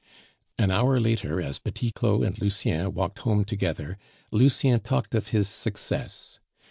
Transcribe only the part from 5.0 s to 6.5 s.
of his success.